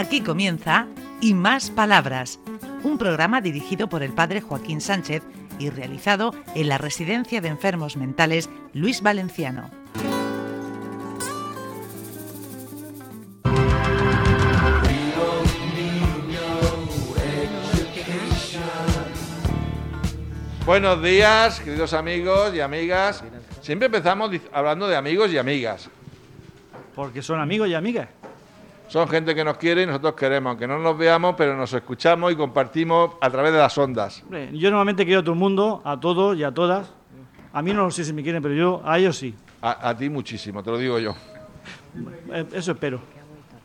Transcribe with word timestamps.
Aquí 0.00 0.22
comienza 0.22 0.86
Y 1.20 1.34
Más 1.34 1.70
Palabras, 1.70 2.40
un 2.84 2.96
programa 2.96 3.42
dirigido 3.42 3.86
por 3.90 4.02
el 4.02 4.14
padre 4.14 4.40
Joaquín 4.40 4.80
Sánchez 4.80 5.22
y 5.58 5.68
realizado 5.68 6.34
en 6.54 6.70
la 6.70 6.78
Residencia 6.78 7.42
de 7.42 7.48
Enfermos 7.48 7.98
Mentales 7.98 8.48
Luis 8.72 9.02
Valenciano. 9.02 9.70
Buenos 20.64 21.02
días, 21.02 21.60
queridos 21.60 21.92
amigos 21.92 22.54
y 22.54 22.60
amigas. 22.60 23.22
Siempre 23.60 23.84
empezamos 23.84 24.30
hablando 24.50 24.88
de 24.88 24.96
amigos 24.96 25.30
y 25.30 25.36
amigas. 25.36 25.90
Porque 26.94 27.20
son 27.20 27.38
amigos 27.38 27.68
y 27.68 27.74
amigas. 27.74 28.08
Son 28.90 29.06
gente 29.08 29.34
que 29.36 29.44
nos 29.44 29.56
quiere 29.56 29.82
y 29.84 29.86
nosotros 29.86 30.14
queremos, 30.14 30.50
aunque 30.50 30.66
no 30.66 30.78
nos 30.80 30.98
veamos, 30.98 31.36
pero 31.38 31.56
nos 31.56 31.72
escuchamos 31.72 32.32
y 32.32 32.36
compartimos 32.36 33.12
a 33.20 33.30
través 33.30 33.52
de 33.52 33.58
las 33.58 33.78
ondas. 33.78 34.22
Hombre, 34.24 34.50
Yo 34.52 34.68
normalmente 34.70 35.04
quiero 35.04 35.20
a 35.20 35.22
todo 35.22 35.32
el 35.34 35.38
mundo, 35.38 35.80
a 35.84 35.98
todos 36.00 36.36
y 36.36 36.42
a 36.42 36.50
todas. 36.52 36.92
A 37.52 37.62
mí 37.62 37.72
no 37.72 37.84
lo 37.84 37.90
sé 37.92 38.04
si 38.04 38.12
me 38.12 38.22
quieren, 38.24 38.42
pero 38.42 38.54
yo 38.54 38.82
a 38.84 38.98
ellos 38.98 39.16
sí. 39.16 39.32
A, 39.62 39.90
a 39.90 39.96
ti 39.96 40.08
muchísimo, 40.10 40.60
te 40.62 40.70
lo 40.70 40.78
digo 40.78 40.98
yo. 40.98 41.14
Eh, 42.32 42.46
Eso 42.52 42.72
espero. 42.72 43.00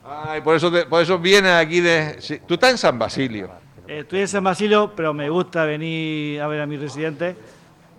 Ay, 0.04 0.40
por 0.42 0.54
eso, 0.54 0.70
te- 0.70 0.86
por 0.86 1.02
eso 1.02 1.18
vienes 1.18 1.50
aquí 1.52 1.80
de... 1.80 2.16
sí, 2.20 2.38
Tú 2.46 2.54
estás 2.54 2.70
en 2.70 2.78
San 2.78 2.96
Basilio. 2.96 3.50
Eh, 3.88 4.00
Estoy 4.00 4.20
en 4.20 4.28
San 4.28 4.44
Basilio, 4.44 4.92
pero 4.94 5.12
me 5.12 5.28
gusta 5.28 5.64
venir 5.64 6.40
a 6.40 6.46
ver 6.46 6.60
a 6.60 6.66
mis 6.66 6.78
residentes, 6.80 7.36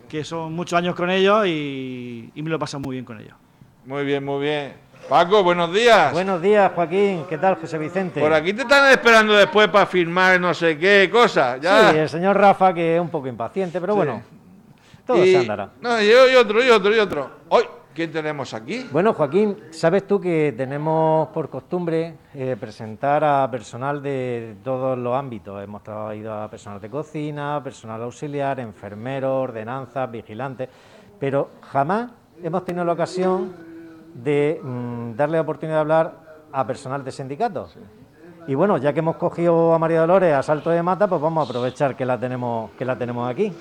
que 0.08 0.24
son 0.24 0.54
muchos 0.54 0.78
años 0.78 0.96
con 0.96 1.10
ellos 1.10 1.46
y, 1.48 2.32
y 2.34 2.42
me 2.42 2.50
lo 2.50 2.58
paso 2.58 2.80
muy 2.80 2.96
bien 2.96 3.04
con 3.04 3.20
ellos. 3.20 3.34
Muy 3.86 4.06
bien, 4.06 4.24
muy 4.24 4.42
bien. 4.42 4.74
Paco, 5.10 5.42
buenos 5.44 5.74
días. 5.74 6.12
Buenos 6.12 6.42
días, 6.42 6.72
Joaquín. 6.76 7.24
¿Qué 7.30 7.38
tal, 7.38 7.56
José 7.56 7.78
Vicente? 7.78 8.20
Por 8.20 8.34
aquí 8.34 8.52
te 8.54 8.64
están 8.64 8.92
esperando 8.92 9.34
después 9.34 9.70
para 9.70 9.86
firmar 9.86 10.40
no 10.40 10.54
sé 10.54 10.78
qué 10.78 11.10
cosas. 11.12 11.62
Ya. 11.62 11.92
Sí, 11.92 11.98
el 11.98 12.10
señor 12.10 12.38
Rafa, 12.38 12.74
que 12.74 12.96
es 12.96 13.02
un 13.02 13.10
poco 13.10 13.28
impaciente, 13.28 13.80
pero 13.80 13.94
Sí. 13.94 13.98
bueno, 13.98 14.22
todo 15.06 15.24
Y- 15.24 15.32
se 15.32 15.38
andará. 15.38 15.70
No, 15.80 16.02
y, 16.02 16.08
y 16.08 16.36
otro, 16.36 16.62
y 16.64 16.70
otro, 16.70 16.94
y 16.94 17.00
otro. 17.00 17.30
Hoy, 17.48 17.64
¿quién 17.94 18.12
tenemos 18.12 18.54
aquí? 18.54 18.86
Bueno, 18.92 19.14
Joaquín, 19.14 19.58
sabes 19.72 20.06
tú 20.06 20.20
que 20.20 20.54
tenemos 20.58 21.30
por 21.30 21.50
costumbre 21.50 22.16
eh, 22.34 22.58
presentar 22.60 23.24
a 23.24 23.50
personal 23.50 24.04
de 24.04 24.58
todos 24.62 24.98
los 24.98 25.16
ámbitos. 25.16 25.64
Hemos 25.64 25.84
traído 25.84 26.34
a 26.34 26.50
personal 26.50 26.82
de 26.82 26.90
cocina, 26.90 27.62
personal 27.64 28.02
auxiliar, 28.04 28.60
enfermeros, 28.60 29.32
ordenanzas, 29.44 30.12
vigilantes, 30.12 30.68
pero 31.18 31.50
jamás 31.72 32.12
hemos 32.44 32.66
tenido 32.66 32.84
la 32.84 32.92
ocasión 32.92 33.67
de 34.18 34.60
mm, 34.62 35.16
darle 35.16 35.38
la 35.38 35.42
oportunidad 35.42 35.78
de 35.78 35.82
hablar 35.82 36.14
a 36.52 36.66
personal 36.66 37.04
de 37.04 37.12
sindicatos. 37.12 37.76
Y 38.48 38.56
bueno, 38.56 38.78
ya 38.78 38.94
que 38.94 39.00
hemos 39.00 39.18
cogido 39.18 39.74
a 39.74 39.80
María 39.80 40.02
Dolores 40.02 40.34
a 40.34 40.42
salto 40.42 40.70
de 40.70 40.82
mata, 40.82 41.08
pues 41.08 41.22
vamos 41.22 41.46
a 41.46 41.50
aprovechar 41.50 41.96
que 41.96 42.06
la 42.06 42.18
tenemos, 42.18 42.72
que 42.72 42.86
la 42.86 42.96
tenemos 42.98 43.30
aquí. 43.30 43.54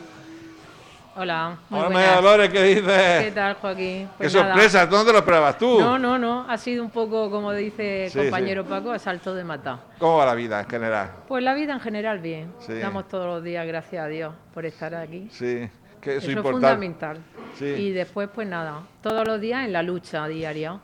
Hola, 1.18 1.56
muy 1.70 1.80
Hola, 1.80 1.88
buenas. 1.88 2.06
María 2.06 2.20
Dolores, 2.20 2.50
¿qué 2.50 2.62
dices? 2.62 3.24
¿Qué 3.24 3.32
tal, 3.34 3.54
Joaquín? 3.54 4.06
Qué 4.06 4.08
Pues 4.18 4.34
nada. 4.34 4.52
sorpresa, 4.52 4.88
¿tú 4.88 4.96
no 4.96 5.04
te 5.06 5.12
lo 5.12 5.18
esperabas 5.18 5.56
tú? 5.58 5.80
No, 5.80 5.98
no, 5.98 6.18
no, 6.18 6.44
ha 6.48 6.58
sido 6.58 6.84
un 6.84 6.90
poco, 6.90 7.30
como 7.30 7.52
dice 7.52 8.04
el 8.04 8.10
Sí, 8.10 8.18
compañero 8.18 8.64
Paco, 8.66 8.90
a 8.92 8.98
salto 8.98 9.34
de 9.34 9.42
mata. 9.42 9.78
¿Cómo 9.98 10.18
va 10.18 10.26
la 10.26 10.34
vida 10.34 10.60
en 10.60 10.68
general? 10.68 11.10
Pues 11.26 11.42
la 11.42 11.54
vida 11.54 11.72
en 11.72 11.80
general 11.80 12.18
bien. 12.18 12.52
Sí. 12.58 12.74
Damos 12.78 13.08
todos 13.08 13.24
los 13.26 13.42
días 13.42 13.66
gracias 13.66 14.04
a 14.04 14.08
Dios 14.08 14.34
por 14.52 14.66
estar 14.66 14.94
aquí. 14.94 15.28
Sí, 15.30 15.68
que 16.06 16.16
eso, 16.18 16.30
Eso 16.30 16.40
es 16.40 16.46
fundamental. 16.46 17.18
Sí. 17.58 17.64
Y 17.64 17.90
después, 17.90 18.28
pues 18.32 18.46
nada, 18.48 18.82
todos 19.02 19.26
los 19.26 19.40
días 19.40 19.64
en 19.64 19.72
la 19.72 19.82
lucha 19.82 20.26
diaria. 20.28 20.78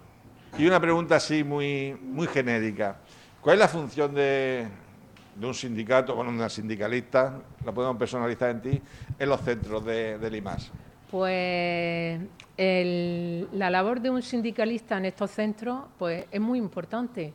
Y 0.58 0.66
una 0.66 0.80
pregunta 0.80 1.16
así 1.16 1.44
muy, 1.44 1.96
muy 2.02 2.26
genérica. 2.26 2.96
¿Cuál 3.40 3.54
es 3.54 3.60
la 3.60 3.68
función 3.68 4.14
de, 4.14 4.66
de 5.36 5.46
un 5.46 5.54
sindicato, 5.54 6.14
bueno, 6.14 6.30
una 6.30 6.48
sindicalista, 6.48 7.38
la 7.64 7.72
podemos 7.72 7.96
personalizar 7.96 8.50
en 8.50 8.60
ti, 8.62 8.82
en 9.18 9.28
los 9.28 9.40
centros 9.40 9.84
de, 9.84 10.18
del 10.18 10.34
IMAS? 10.36 10.70
Pues 11.10 12.20
el- 12.56 13.48
la 13.52 13.70
labor 13.70 14.00
de 14.00 14.10
un 14.10 14.22
sindicalista 14.22 14.96
en 14.98 15.04
estos 15.06 15.30
centros 15.30 15.84
pues, 15.98 16.24
es 16.30 16.40
muy 16.40 16.58
importante. 16.58 17.32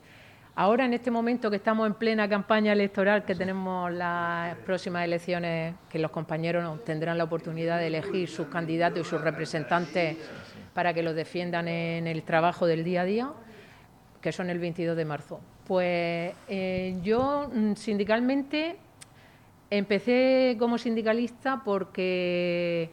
Ahora, 0.60 0.86
en 0.86 0.94
este 0.94 1.12
momento 1.12 1.52
que 1.52 1.58
estamos 1.58 1.86
en 1.86 1.94
plena 1.94 2.28
campaña 2.28 2.74
electoral, 2.74 3.24
que 3.24 3.36
tenemos 3.36 3.92
las 3.94 4.58
próximas 4.66 5.06
elecciones, 5.06 5.76
que 5.88 6.00
los 6.00 6.10
compañeros 6.10 6.84
tendrán 6.84 7.16
la 7.18 7.26
oportunidad 7.26 7.78
de 7.78 7.88
elegir 7.88 8.28
sus 8.28 8.48
candidatos 8.48 9.02
y 9.02 9.04
sus 9.08 9.22
representantes 9.22 10.18
para 10.74 10.96
que 10.96 11.04
los 11.04 11.14
defiendan 11.14 11.68
en 11.68 12.08
el 12.08 12.24
trabajo 12.24 12.66
del 12.66 12.84
día 12.84 13.02
a 13.02 13.06
día, 13.06 13.32
que 14.20 14.32
son 14.32 14.50
el 14.50 14.58
22 14.58 14.98
de 14.98 15.06
marzo. 15.06 15.40
Pues 15.68 16.34
eh, 16.48 16.98
yo 17.04 17.52
mm, 17.54 17.76
sindicalmente 17.76 18.78
Empecé 19.70 20.56
como 20.58 20.78
sindicalista 20.78 21.62
porque 21.66 22.90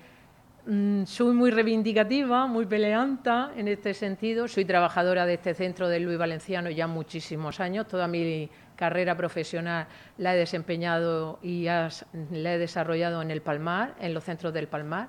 mm, 0.66 1.04
soy 1.04 1.34
muy 1.34 1.50
reivindicativa, 1.50 2.46
muy 2.46 2.66
peleanta 2.66 3.52
en 3.56 3.68
este 3.68 3.94
sentido. 3.94 4.48
Soy 4.48 4.64
trabajadora 4.64 5.26
de 5.26 5.34
este 5.34 5.54
centro 5.54 5.88
del 5.88 6.04
Luis 6.04 6.18
Valenciano 6.18 6.70
ya 6.70 6.86
muchísimos 6.86 7.60
años. 7.60 7.86
Toda 7.88 8.08
mi 8.08 8.48
carrera 8.76 9.16
profesional 9.16 9.86
la 10.18 10.34
he 10.34 10.38
desempeñado 10.38 11.38
y 11.42 11.64
la 11.64 12.54
he 12.54 12.58
desarrollado 12.58 13.22
en 13.22 13.30
el 13.30 13.42
Palmar, 13.42 13.94
en 14.00 14.14
los 14.14 14.24
centros 14.24 14.52
del 14.52 14.68
Palmar 14.68 15.08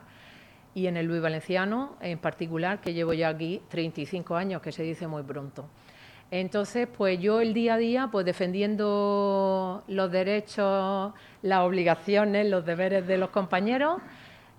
y 0.73 0.87
en 0.87 0.97
el 0.97 1.05
Luis 1.05 1.21
Valenciano 1.21 1.95
en 2.01 2.19
particular, 2.19 2.81
que 2.81 2.93
llevo 2.93 3.13
ya 3.13 3.29
aquí 3.29 3.61
35 3.69 4.35
años, 4.35 4.61
que 4.61 4.71
se 4.71 4.83
dice 4.83 5.07
muy 5.07 5.23
pronto. 5.23 5.69
Entonces, 6.31 6.87
pues 6.87 7.19
yo 7.19 7.39
el 7.39 7.53
día 7.53 7.75
a 7.75 7.77
día, 7.77 8.09
pues 8.11 8.25
defendiendo 8.25 9.83
los 9.87 10.11
derechos, 10.11 11.13
las 11.41 11.59
obligaciones, 11.59 12.47
los 12.47 12.65
deberes 12.65 13.05
de 13.07 13.17
los 13.17 13.29
compañeros, 13.29 14.01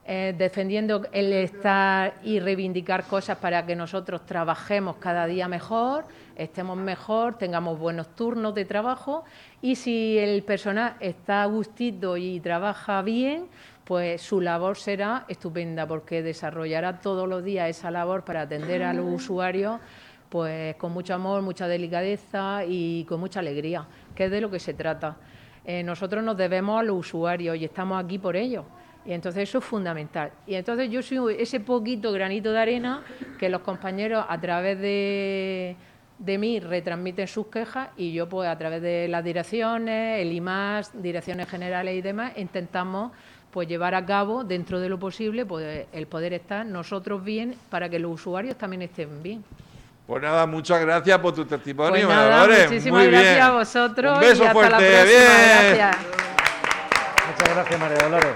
eh, 0.09 0.37
defendiendo 0.39 1.05
el 1.11 1.33
estar 1.33 2.15
y 2.22 2.39
reivindicar 2.39 3.05
cosas 3.05 3.39
para 3.39 3.67
que 3.67 3.75
nosotros 3.75 4.25
trabajemos 4.25 4.99
cada 4.99 5.27
día 5.27 5.49
mejor, 5.49 6.05
estemos 6.37 6.77
mejor, 6.78 7.39
tengamos 7.39 7.77
buenos 7.77 8.15
turnos 8.15 8.55
de 8.55 8.65
trabajo 8.65 9.25
y 9.61 9.75
si 9.75 10.17
el 10.17 10.44
personal 10.44 10.94
está 11.00 11.43
a 11.43 11.47
gustito 11.47 12.17
y 12.17 12.39
trabaja 12.39 13.03
bien, 13.03 13.49
pues 13.83 14.22
su 14.22 14.41
labor 14.41 14.77
será 14.77 15.25
estupenda 15.27 15.89
porque 15.89 16.23
desarrollará 16.23 17.00
todos 17.00 17.28
los 17.28 17.43
días 17.43 17.69
esa 17.69 17.91
labor 17.91 18.25
para 18.25 18.43
atender 18.43 18.84
a 18.84 18.93
los 18.93 19.06
usuarios 19.12 19.81
pues 20.28 20.77
con 20.77 20.93
mucho 20.93 21.15
amor, 21.15 21.43
mucha 21.43 21.67
delicadeza 21.67 22.65
y 22.65 23.05
con 23.06 23.19
mucha 23.19 23.41
alegría, 23.41 23.84
que 24.15 24.27
es 24.27 24.31
de 24.31 24.41
lo 24.41 24.53
que 24.53 24.61
se 24.61 24.73
trata. 24.73 25.17
Eh, 25.65 25.83
nosotros 25.83 26.23
nos 26.23 26.37
debemos 26.37 26.78
a 26.78 26.84
los 26.84 26.97
usuarios 26.97 27.56
y 27.56 27.65
estamos 27.65 28.03
aquí 28.03 28.19
por 28.19 28.37
ellos. 28.37 28.65
Y 29.06 29.12
entonces 29.12 29.49
eso 29.49 29.59
es 29.59 29.65
fundamental. 29.65 30.33
Y 30.47 30.55
entonces 30.56 30.91
yo 30.91 31.00
soy 31.03 31.37
ese 31.39 31.61
poquito 31.61 32.11
granito 32.12 32.53
de 32.53 32.59
arena 32.59 33.03
que 33.39 33.49
los 33.49 33.61
compañeros 33.62 34.25
a 34.28 34.41
través 34.41 34.81
de, 34.81 35.77
de 36.19 36.39
mí 36.39 36.59
retransmiten 36.61 37.28
sus 37.28 37.47
quejas 37.47 37.91
y 37.97 38.12
yo 38.12 38.28
pues 38.28 38.49
a 38.49 38.59
través 38.59 38.83
de 38.83 39.06
las 39.09 39.22
direcciones, 39.22 40.21
el 40.21 40.33
IMAS, 40.33 40.91
direcciones 41.00 41.49
generales 41.49 41.94
y 41.94 42.03
demás, 42.03 42.33
intentamos 42.37 43.12
pues 43.53 43.69
llevar 43.69 43.94
a 43.94 44.05
cabo 44.05 44.43
dentro 44.44 44.81
de 44.81 44.89
lo 44.89 44.99
posible 44.99 45.47
pues, 45.47 45.87
el 45.93 46.06
poder 46.09 46.33
estar 46.34 46.67
nosotros 46.67 47.23
bien 47.25 47.55
para 47.71 47.88
que 47.88 47.99
los 48.00 48.11
usuarios 48.12 48.56
también 48.59 48.83
estén 48.83 49.23
bien. 49.23 49.44
Pues 50.06 50.21
nada, 50.23 50.47
muchas 50.47 50.81
gracias 50.81 51.19
por 51.21 51.33
tu 51.34 51.44
testimonio, 51.47 51.91
Pues 51.93 52.06
María 52.06 52.23
nada, 52.28 52.41
Dolores. 52.43 52.69
muchísimas 52.69 53.03
Muy 53.03 53.11
gracias 53.11 53.34
bien. 53.34 53.44
a 53.47 53.50
vosotros 53.53 54.15
Un 54.15 54.21
beso 54.21 54.43
y 54.43 54.47
hasta 54.47 54.53
fuerte, 54.53 54.71
la 54.73 54.78
próxima. 54.78 55.05
bien. 55.05 55.77
Gracias. 55.77 55.97
Muchas 57.28 57.55
gracias, 57.55 57.81
María 57.81 57.99
Dolores. 57.99 58.33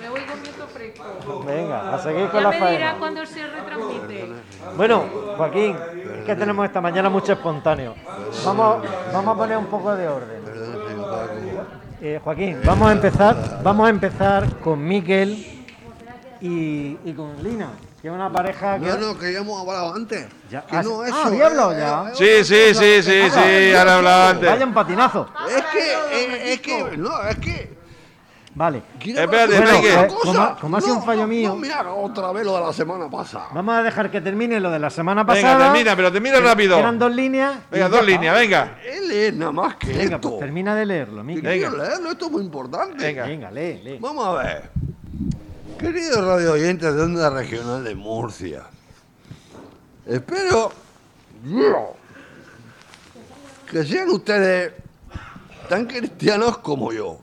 Me 0.00 0.08
voy 0.08 0.20
con 0.20 0.40
mi 0.40 0.48
fresco. 0.48 1.44
Venga, 1.46 1.77
a 1.94 1.98
seguir 2.02 2.28
con 2.28 2.42
Ya 2.42 2.50
la 2.50 2.58
me 2.58 2.70
dirá 2.72 2.94
cuándo 2.98 3.26
se 3.26 3.46
retransmite. 3.46 4.32
Bueno, 4.76 5.04
Joaquín, 5.36 5.76
es 6.18 6.24
que 6.24 6.34
tenemos 6.36 6.66
esta 6.66 6.80
mañana 6.80 7.08
mucho 7.08 7.32
espontáneo. 7.32 7.94
Vamos, 8.44 8.84
vamos 9.12 9.34
a 9.34 9.38
poner 9.38 9.56
un 9.56 9.66
poco 9.66 9.94
de 9.94 10.08
orden. 10.08 10.42
Eh, 12.00 12.20
Joaquín, 12.22 12.58
vamos 12.64 12.88
a 12.88 12.92
empezar, 12.92 13.60
vamos 13.62 13.86
a 13.86 13.90
empezar 13.90 14.56
con 14.60 14.84
Miquel 14.84 15.64
y, 16.40 16.96
y 17.04 17.12
con 17.16 17.42
Lina, 17.42 17.70
que 18.00 18.06
es 18.06 18.14
una 18.14 18.30
pareja 18.30 18.78
que. 18.78 18.86
No, 18.86 18.96
no, 18.98 19.18
que 19.18 19.32
ya 19.32 19.40
hemos 19.40 19.60
hablado 19.60 19.94
antes. 19.94 20.26
Ya- 20.48 20.64
Que 20.64 20.76
ah, 20.76 20.82
no, 20.84 21.00
ah, 21.02 21.08
eso. 21.08 21.16
había 21.24 21.46
hablado 21.46 21.72
eh, 21.72 21.78
ya. 21.80 22.04
eh, 22.08 22.12
Sí, 22.14 22.44
sí, 22.44 22.74
sí, 22.74 23.02
sí, 23.02 23.30
sí, 23.30 23.74
ahora 23.74 23.96
hablaba 23.96 24.30
antes. 24.30 24.48
Vaya 24.48 24.64
un 24.66 24.74
patinazo. 24.74 25.28
Es 25.48 25.64
que, 25.64 25.92
eh, 26.12 26.52
es 26.52 26.60
que, 26.60 26.96
no, 26.96 27.20
es 27.22 27.36
que. 27.38 27.77
Vale. 28.54 28.82
Espérate, 28.98 29.56
Bueno, 29.58 30.08
como 30.22 30.40
ha- 30.40 30.56
como 30.58 30.76
ha 30.76 30.80
sido 30.80 30.96
un 30.96 31.02
fallo 31.04 31.20
no, 31.22 31.26
mío- 31.28 31.48
No 31.50 31.56
me 31.56 31.70
haga 31.72 31.92
otra 31.92 32.32
vez 32.32 32.44
lo 32.44 32.56
de 32.56 32.60
la 32.64 32.72
semana 32.72 33.08
pasada. 33.08 33.48
Vamos 33.54 33.74
a 33.74 33.82
dejar 33.82 34.10
que 34.10 34.20
termine 34.20 34.58
lo 34.58 34.70
de 34.70 34.78
la 34.80 34.90
semana 34.90 35.22
Venga, 35.22 35.34
pasada. 35.34 35.72
termina, 35.72 35.94
pero 35.94 36.10
termina 36.10 36.40
rápido. 36.40 36.76
Eran 36.78 36.98
dos 36.98 37.14
líneas. 37.14 37.56
Venga, 37.70 37.88
dos 37.88 38.04
líneas, 38.04 38.34
venga. 38.34 38.78
Él 38.84 39.10
es 39.12 39.34
nada 39.34 39.52
más 39.52 39.76
que 39.76 39.88
Venga, 39.92 40.16
esto. 40.16 40.30
pues 40.30 40.40
termina 40.40 40.74
de 40.74 40.86
leerlo, 40.86 41.22
Miquel. 41.22 41.42
Venga. 41.44 41.70
leerlo, 41.70 42.10
esto 42.10 42.26
es 42.26 42.32
muy 42.32 42.42
importante. 42.42 42.96
Venga. 43.04 43.26
Venga, 43.26 43.50
lee, 43.50 43.80
lee. 43.84 43.98
Vamos 44.00 44.26
a 44.26 44.42
ver. 44.42 44.70
Queridos 45.78 46.24
radio 46.24 46.52
oyentes 46.54 46.92
de 46.92 47.02
Onda 47.02 47.30
Regional 47.30 47.84
de 47.84 47.94
Murcia, 47.94 48.64
espero 50.04 50.72
que 53.70 53.84
sean 53.84 54.08
ustedes 54.08 54.72
tan 55.68 55.84
cristianos 55.86 56.58
como 56.58 56.92
yo. 56.92 57.20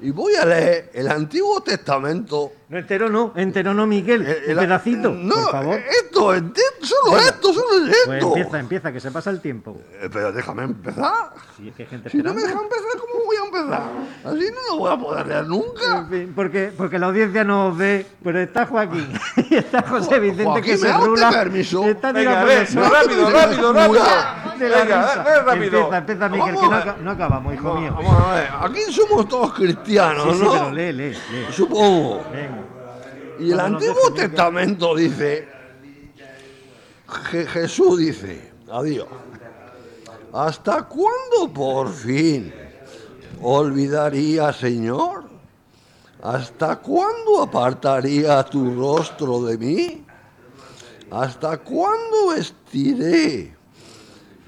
Y 0.00 0.10
voy 0.12 0.34
a 0.36 0.44
leer 0.44 0.90
el 0.94 1.08
Antiguo 1.10 1.60
Testamento. 1.60 2.52
No 2.68 2.78
entero 2.78 3.08
no, 3.08 3.32
entero 3.34 3.74
no, 3.74 3.84
Miguel. 3.86 4.24
Eh, 4.26 4.42
un 4.44 4.50
el- 4.52 4.58
pedacito, 4.58 5.10
No, 5.10 5.34
por 5.34 5.50
favor. 5.50 5.78
esto, 6.04 6.34
ente- 6.34 6.60
solo 6.82 7.18
esto, 7.18 7.52
solo 7.52 7.66
Pues 7.86 7.96
esto. 8.18 8.28
empieza, 8.36 8.58
empieza, 8.60 8.92
que 8.92 9.00
se 9.00 9.10
pasa 9.10 9.30
el 9.30 9.40
tiempo. 9.40 9.80
Eh, 10.00 10.08
pero 10.12 10.30
déjame 10.32 10.64
empezar. 10.64 11.32
Si 11.56 11.68
es 11.68 11.74
que 11.74 11.82
hay 11.82 11.88
gente 11.88 12.10
Si 12.10 12.18
no 12.18 12.32
me 12.32 12.42
dejan 12.42 12.62
empezar, 12.62 12.84
¿cómo 13.00 13.07
voy 13.07 13.07
a 13.07 13.07
empezar? 13.48 13.82
Así 14.24 14.44
no 14.50 14.74
lo 14.74 14.78
voy 14.78 14.92
a 14.92 14.96
poder 14.96 15.26
leer 15.26 15.46
nunca. 15.46 15.98
En 15.98 16.08
fin, 16.08 16.32
Porque, 16.34 16.72
porque 16.76 16.98
la 16.98 17.06
audiencia 17.06 17.44
no 17.44 17.74
ve, 17.74 18.06
pero 18.22 18.40
está 18.40 18.66
Joaquín 18.66 19.08
y 19.50 19.54
está 19.56 19.82
José 19.82 20.18
Vicente 20.20 20.44
Joaquín, 20.44 20.64
que 20.64 20.72
¿me 20.72 20.76
se 20.78 20.92
rula. 20.98 21.30
permiso? 21.30 21.84
Está 21.84 22.12
Venga, 22.12 22.66
suelo. 22.66 22.88
rápido, 22.90 23.30
rápido, 23.30 23.72
Venga, 23.72 25.22
ve 25.24 25.42
rápido. 25.42 25.78
Empieza, 25.78 25.98
empieza, 25.98 26.28
Miguel, 26.28 26.54
que 26.56 26.62
no, 26.68 26.96
no 27.02 27.10
acabamos, 27.10 27.54
hijo 27.54 27.74
mío. 27.74 27.94
Vamos 27.96 28.22
a 28.26 28.34
ver, 28.34 28.48
aquí 28.60 28.92
somos 28.92 29.28
todos 29.28 29.54
cristianos, 29.54 30.24
Sí, 30.32 30.38
sí, 30.38 30.44
¿no? 30.44 30.52
pero 30.52 30.70
lee, 30.72 30.92
lee, 30.92 31.10
lee. 31.12 31.46
Supongo. 31.52 32.24
Venga. 32.32 32.64
Y 33.40 33.52
el 33.52 33.60
Antiguo 33.60 34.12
Testamento 34.14 34.96
dice, 34.96 35.48
Je- 37.30 37.46
Jesús 37.46 37.98
dice, 37.98 38.50
adiós, 38.72 39.06
¿hasta 40.32 40.82
cuándo 40.82 41.52
por 41.54 41.88
fin 41.92 42.52
olvidaría, 43.42 44.52
Señor? 44.52 45.28
¿Hasta 46.22 46.76
cuándo 46.76 47.42
apartaría 47.42 48.42
tu 48.44 48.74
rostro 48.74 49.42
de 49.44 49.56
mí? 49.58 50.04
¿Hasta 51.10 51.58
cuándo 51.58 52.32
estiré 52.36 53.54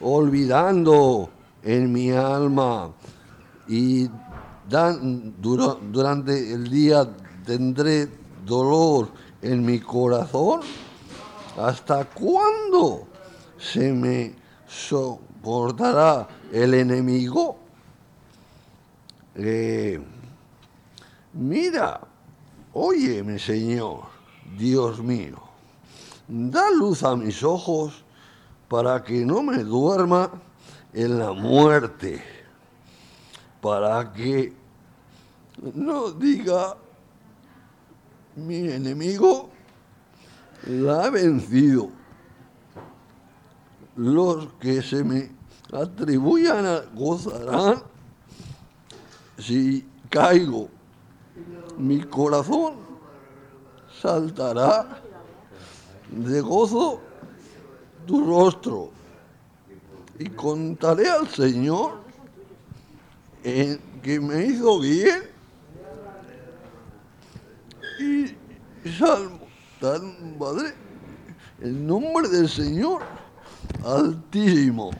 olvidando 0.00 1.30
en 1.62 1.92
mi 1.92 2.10
alma 2.10 2.90
y 3.68 4.10
dan- 4.68 5.34
dura- 5.40 5.76
durante 5.80 6.52
el 6.52 6.68
día 6.68 7.08
tendré 7.46 8.08
dolor 8.44 9.12
en 9.42 9.64
mi 9.64 9.78
corazón? 9.80 10.60
¿Hasta 11.56 12.04
cuándo 12.04 13.06
se 13.58 13.92
me 13.92 14.34
soportará 14.66 16.28
el 16.52 16.74
enemigo? 16.74 17.69
Eh, 19.42 19.98
mira, 21.32 22.00
óyeme 22.74 23.38
Señor, 23.38 24.02
Dios 24.58 25.00
mío, 25.02 25.38
da 26.28 26.70
luz 26.70 27.02
a 27.02 27.16
mis 27.16 27.42
ojos 27.42 28.04
para 28.68 29.02
que 29.02 29.24
no 29.24 29.42
me 29.42 29.64
duerma 29.64 30.30
en 30.92 31.18
la 31.18 31.32
muerte, 31.32 32.22
para 33.62 34.12
que 34.12 34.52
no 35.74 36.10
diga 36.10 36.76
mi 38.36 38.56
enemigo 38.70 39.48
la 40.66 41.04
ha 41.04 41.10
vencido. 41.10 41.88
Los 43.96 44.52
que 44.60 44.82
se 44.82 45.02
me 45.02 45.30
atribuyan 45.72 46.66
a- 46.66 46.80
gozarán 46.94 47.82
si 49.40 49.86
caigo. 50.08 50.68
Mi 51.78 52.02
corazón 52.02 52.74
saltará 54.00 55.02
de 56.10 56.40
gozo 56.40 57.00
tu 58.06 58.24
rostro 58.24 58.90
y 60.18 60.28
contaré 60.30 61.08
al 61.08 61.28
Señor 61.28 62.00
que 63.42 64.20
me 64.20 64.44
hizo 64.44 64.80
bien 64.80 65.22
y 67.98 68.90
salvo 68.90 69.40
tan 69.80 70.38
madre 70.38 70.74
el 71.60 71.86
nombre 71.86 72.28
del 72.28 72.48
Señor 72.48 73.02
altísimo. 73.84 74.90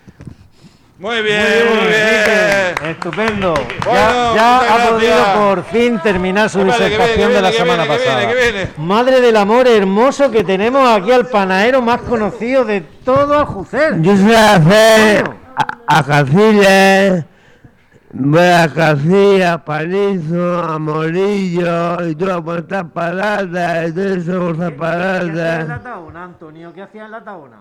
Muy 1.00 1.22
bien, 1.22 1.66
muy 1.70 1.86
bien. 1.86 2.90
Estupendo. 2.90 3.54
Bueno, 3.54 4.34
ya 4.34 4.58
ha 4.58 4.90
podido 4.90 5.16
por 5.34 5.64
fin 5.64 5.98
terminar 6.00 6.50
su 6.50 6.58
Vale, 6.58 6.72
que 6.72 6.78
viene, 6.78 6.90
disertación 6.90 7.32
de 7.32 7.40
la 7.40 7.52
semana 7.52 7.82
viene, 7.84 7.98
que 7.98 8.04
pasada. 8.04 8.26
viene, 8.26 8.34
que 8.34 8.52
viene. 8.52 8.70
Madre 8.76 9.20
del 9.22 9.36
amor 9.38 9.66
hermoso 9.66 10.30
que 10.30 10.44
tenemos 10.44 10.86
aquí 10.90 11.10
al 11.10 11.26
panadero 11.28 11.80
más 11.80 12.02
conocido 12.02 12.66
de 12.66 12.82
todo 12.82 13.38
Aljucer. 13.38 14.02
Yo 14.02 14.14
sé 14.14 14.36
hacer 14.36 15.24
a, 15.56 15.98
a 15.98 16.02
caciles, 16.04 17.24
voy 18.12 18.46
a 18.46 18.68
caciles, 18.68 19.56
palizo, 19.64 20.58
amorillo 20.64 22.06
y 22.08 22.14
todas 22.14 22.42
vuestras 22.42 22.84
paradas 22.92 23.88
y 23.88 23.92
todo 23.94 24.14
eso 24.14 24.52
vuestras 24.54 24.74
¿Qué 24.76 24.84
hacía 24.84 25.16
en 25.22 25.68
la 25.68 25.76
paradas. 25.78 25.82
taona, 25.82 26.24
Antonio? 26.24 26.72
¿Qué 26.74 26.82
hacía 26.82 27.04
en 27.06 27.10
la 27.10 27.24
taona? 27.24 27.56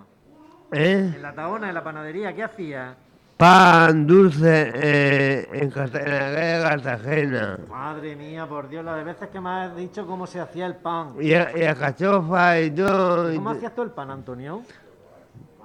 ¿Eh? 0.74 1.12
En 1.16 1.22
la 1.22 1.32
taona, 1.34 1.70
en 1.70 1.74
la 1.74 1.84
panadería, 1.86 2.34
¿qué 2.36 2.44
hacía? 2.44 2.96
Pan 3.40 4.06
dulce 4.06 4.70
eh, 4.76 5.48
en, 5.54 5.70
Carta- 5.72 6.02
en 6.02 6.12
la 6.12 6.20
calle 6.36 6.62
Cartagena. 6.84 7.58
Madre 7.70 8.14
mía, 8.18 8.46
por 8.46 8.68
Dios, 8.68 8.84
las 8.84 9.06
veces 9.06 9.30
que 9.30 9.40
me 9.40 9.50
has 9.50 9.74
dicho 9.78 10.06
cómo 10.06 10.28
se 10.28 10.42
hacía 10.42 10.66
el 10.66 10.76
pan. 10.76 11.14
Y 11.22 11.34
a, 11.34 11.58
y 11.58 11.64
a 11.64 11.74
cachofa 11.74 12.60
y 12.60 12.70
todo. 12.72 13.32
y 13.32 13.38
¿Cómo 13.38 13.52
hacías 13.52 13.74
tú 13.74 13.84
el 13.84 13.92
pan, 13.92 14.12
Antonio? 14.12 14.62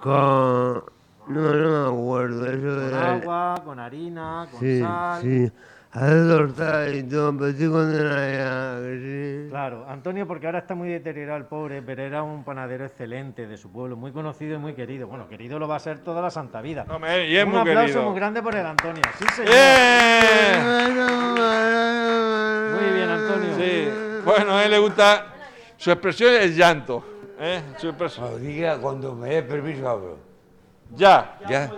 con. 0.00 0.84
No, 1.26 1.54
no 1.54 1.90
me 1.90 2.00
acuerdo. 2.00 2.46
Eso 2.46 2.60
Con 2.62 2.90
de 2.90 2.96
agua, 2.96 3.62
con 3.64 3.80
harina, 3.80 4.46
con 4.52 4.60
Sí, 4.60 4.80
sal. 4.80 5.22
sí. 5.22 5.52
Hacer 5.90 6.28
torta 6.28 6.88
y 6.90 7.02
todo, 7.02 7.32
pero 7.36 7.46
estoy 7.50 7.68
condenado 7.70 8.73
Antonio, 9.94 10.26
porque 10.26 10.46
ahora 10.46 10.58
está 10.58 10.74
muy 10.74 10.88
deteriorado 10.88 11.38
el 11.38 11.46
pobre, 11.46 11.80
pero 11.80 12.02
era 12.02 12.22
un 12.22 12.44
panadero 12.44 12.84
excelente 12.84 13.46
de 13.46 13.56
su 13.56 13.70
pueblo, 13.70 13.96
muy 13.96 14.12
conocido 14.12 14.56
y 14.56 14.58
muy 14.58 14.74
querido. 14.74 15.06
Bueno, 15.06 15.28
querido 15.28 15.58
lo 15.58 15.66
va 15.66 15.76
a 15.76 15.80
ser 15.80 16.00
toda 16.00 16.20
la 16.20 16.30
santa 16.30 16.60
vida. 16.60 16.84
Hombre, 16.88 17.28
y 17.28 17.36
es 17.36 17.44
un 17.44 17.50
muy 17.50 17.60
aplauso 17.60 17.86
querido. 17.86 18.02
muy 18.02 18.14
grande 18.14 18.42
por 18.42 18.54
el 18.54 18.66
Antonio. 18.66 19.02
Sí, 19.18 19.24
señor. 19.34 19.52
¡Bien! 19.54 20.94
Muy 22.74 22.92
bien, 22.92 23.08
Antonio. 23.08 23.56
Sí. 23.56 23.88
Bueno, 24.24 24.56
a 24.56 24.64
él 24.64 24.70
le 24.72 24.78
gusta. 24.78 25.26
Su 25.76 25.90
expresión 25.90 26.34
es 26.34 26.56
llanto. 26.56 27.04
¿eh? 27.38 27.62
Su 27.78 27.88
expresión. 27.88 28.26
Cuando 28.26 28.46
diga, 28.46 28.78
cuando 28.78 29.14
me 29.14 29.28
dé 29.28 29.42
permiso 29.42 29.88
hablo. 29.88 30.18
Ya. 30.96 31.38
¿Ya? 31.48 31.70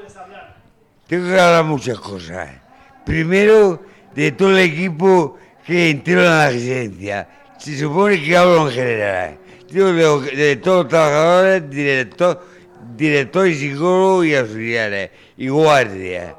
Tengo 1.06 1.26
que 1.29 1.41
hablar 1.41 1.64
muchas 1.64 2.00
cosas. 2.00 2.48
Primero, 3.05 3.81
de 4.14 4.32
todo 4.32 4.50
el 4.52 4.58
equipo 4.58 5.38
que 5.67 5.91
entró 5.91 6.20
en 6.20 6.24
la 6.24 6.48
residencia. 6.48 7.29
Se 7.58 7.79
supone 7.79 8.22
que 8.22 8.36
hablo 8.36 8.69
en 8.69 8.75
general. 8.75 9.39
Digo 9.69 10.20
de, 10.20 10.36
de 10.36 10.56
todos 10.56 10.84
los 10.84 10.89
trabajadores, 10.89 11.69
director, 11.70 12.46
director 12.96 13.48
y 13.48 13.55
psicólogo 13.55 14.25
y 14.25 14.34
auxiliares 14.34 15.10
y 15.36 15.48
guardias. 15.48 16.34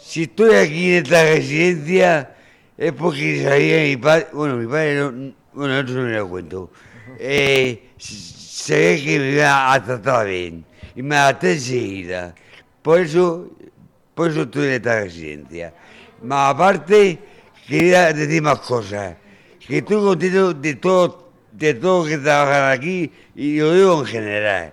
Si 0.00 0.22
estoy 0.22 0.54
aquí 0.54 0.94
en 0.94 1.04
esta 1.04 1.24
residencia 1.24 2.34
es 2.76 2.92
porque 2.92 3.42
sabía 3.42 3.82
mi 3.82 3.96
padre, 3.96 4.26
bueno, 4.32 4.56
mi 4.56 4.66
padre 4.66 4.96
no, 4.96 5.34
bueno, 5.52 5.80
eso 5.80 5.94
no 5.94 6.02
me 6.02 6.12
lo 6.12 6.28
cuento. 6.28 6.70
Eh, 7.18 7.90
sabía 7.98 9.04
que 9.04 9.18
me 9.18 9.30
iba 9.32 9.72
a 9.72 9.84
tratar 9.84 10.26
bien 10.26 10.64
y 10.94 11.02
me 11.02 11.16
adapté 11.16 11.52
enseguida. 11.52 12.34
Por 12.82 13.00
eso, 13.00 13.50
por 14.14 14.30
eso 14.30 14.42
estoy 14.42 14.66
en 14.66 14.72
esta 14.72 15.00
residencia. 15.00 15.74
Más 16.22 16.54
aparte, 16.54 17.18
quería 17.66 18.12
decir 18.12 18.42
más 18.42 18.60
cosas. 18.60 19.16
Que 19.66 19.78
estoy 19.78 19.96
contento 19.96 20.52
de 20.54 20.74
todo, 20.74 21.28
de 21.52 21.74
todo 21.74 22.04
que 22.06 22.18
trabajan 22.18 22.70
aquí 22.72 23.10
y 23.34 23.58
lo 23.58 23.72
digo 23.74 24.00
en 24.00 24.06
general. 24.06 24.72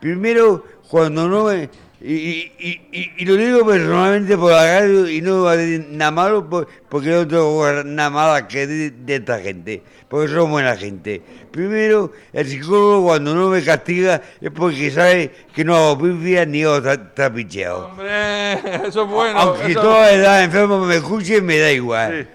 Primero, 0.00 0.64
cuando 0.88 1.28
no 1.28 1.44
me... 1.44 1.68
Y, 2.06 2.12
y- 2.58 2.82
y- 2.92 3.12
y 3.16 3.24
lo 3.24 3.34
digo 3.36 3.64
personalmente 3.64 4.36
por 4.36 4.50
la 4.52 4.80
radio 4.80 5.08
y 5.08 5.22
no 5.22 5.44
va 5.44 5.52
a 5.52 5.56
decir 5.56 5.86
nada 5.88 6.10
malo 6.10 6.50
por- 6.50 6.68
porque 6.90 7.08
no 7.08 7.26
tengo 7.26 7.64
nada 7.84 8.10
malo 8.10 8.46
que 8.46 8.66
decir 8.66 8.92
de 8.92 9.14
esta 9.14 9.38
gente, 9.40 9.82
porque 10.08 10.30
son 10.30 10.50
buena 10.50 10.76
gente. 10.76 11.22
Primero, 11.50 12.12
el 12.34 12.46
psicólogo 12.46 13.04
cuando 13.06 13.34
no 13.34 13.48
me 13.48 13.62
castiga 13.62 14.20
es 14.38 14.50
porque 14.50 14.90
sabe 14.90 15.30
que 15.54 15.64
no 15.64 15.76
hago 15.76 15.98
pifias 15.98 16.46
ni 16.46 16.62
hago 16.64 16.76
tra- 16.82 17.14
trapicheos. 17.14 17.86
Hombre, 17.86 18.52
eso 18.86 19.04
es 19.04 19.10
bueno. 19.10 19.38
Aunque 19.38 19.70
eso- 19.72 19.80
toda 19.80 20.12
edad 20.12 20.44
enfermo 20.44 20.84
me 20.84 20.96
escuche, 20.96 21.40
me 21.40 21.56
da 21.58 21.72
igual. 21.72 22.28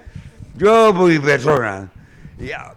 Yo 0.59 0.93
por 0.93 1.09
mi 1.09 1.19
persona. 1.19 1.89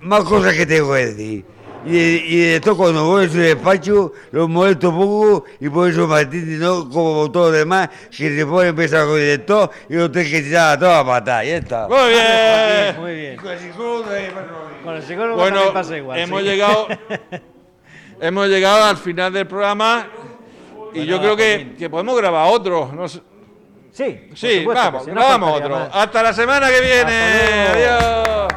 Más 0.01 0.25
cosas 0.25 0.55
que 0.55 0.65
tengo 0.67 0.93
que 0.95 1.07
decir. 1.07 1.45
Y 1.85 1.91
de, 1.91 2.25
y 2.29 2.37
de 2.39 2.55
esto 2.57 2.77
cuando 2.77 3.05
voy 3.07 3.27
a 3.27 3.29
su 3.29 3.39
despacho 3.39 4.13
los 4.31 4.49
molesto 4.49 4.93
poco 4.93 5.45
y 5.59 5.69
por 5.69 5.91
eso 5.91 6.07
me 6.07 6.21
atienden 6.21 6.61
no 6.61 6.89
como 6.89 7.29
todos 7.33 7.51
los 7.51 7.59
demás 7.59 7.89
que 8.17 8.37
se 8.37 8.47
pueden 8.47 8.71
empezar 8.71 9.05
con 9.05 9.17
el 9.17 9.23
director 9.23 9.69
y 9.89 9.95
lo 9.97 10.09
tengo 10.09 10.31
que 10.31 10.43
tirar 10.43 10.77
a 10.77 10.79
toda 10.79 11.05
patada. 11.05 11.45
Ya 11.45 11.57
está. 11.57 11.89
Muy 11.89 12.09
bien. 12.11 13.01
Muy 13.01 13.15
bien. 13.17 13.37
Con 13.37 13.51
el 13.51 13.59
psicólogo. 13.59 14.05
Con 14.85 14.95
el 14.95 15.33
Bueno, 15.35 15.57
también 15.57 15.73
pasa 15.75 15.97
igual. 15.97 16.19
hemos 16.21 16.41
sí. 16.41 16.47
llegado, 16.47 16.87
hemos 18.21 18.49
llegado 18.49 18.85
al 18.85 18.97
final 18.97 19.33
del 19.33 19.47
programa 19.49 20.07
Y 20.95 21.05
yo 21.05 21.19
creo 21.19 21.37
que, 21.37 21.75
que 21.77 21.91
podemos 21.91 22.17
grabar 22.17 22.49
otro. 22.53 22.93
No 22.95 23.09
sé- 23.09 23.23
Sí, 23.93 24.29
Sí, 24.35 24.61
supuesto 24.61 24.83
vamos, 24.85 25.07
no 25.09 25.21
faltaría 25.21 25.47
otro. 25.57 25.79
más. 25.79 25.89
Hasta 25.93 26.23
la 26.23 26.33
semana 26.33 26.69
que 26.69 26.81
viene. 26.81 27.13
Hasta 27.21 27.73
Adiós. 27.73 28.49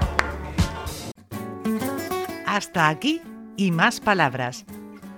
Hasta 2.45 2.89
aquí 2.89 3.21
y 3.57 3.71
más 3.71 3.99
palabras. 3.99 4.65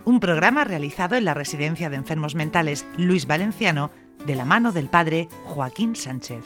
Un 0.05 0.19
programa 0.19 0.63
realizado 0.63 1.15
en 1.15 1.25
la 1.25 1.33
Residencia 1.33 1.89
de 1.89 1.97
Enfermos 1.97 2.33
Mentales 2.33 2.86
Luis 2.97 3.27
Valenciano 3.27 3.91
de 4.25 4.36
la 4.36 4.45
mano 4.45 4.71
del 4.71 4.88
padre 4.89 5.27
Joaquín 5.45 5.95
Sánchez. 5.95 6.43